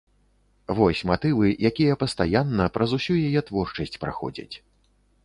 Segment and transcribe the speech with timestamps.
[0.77, 4.55] Вось матывы, якія пастаянна праз усю яе творчасць праходзяць.